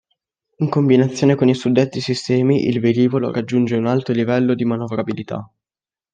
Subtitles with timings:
[0.55, 5.47] In combinazione con i suddetti sistemi, il velivolo raggiunge un alto livello di manovrabilità.